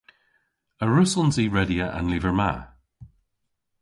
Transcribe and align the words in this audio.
A 0.83 0.85
wrussons 0.87 1.35
i 1.43 1.45
redya 1.55 1.87
an 1.97 2.07
lyver 2.11 2.33
ma? 2.39 2.51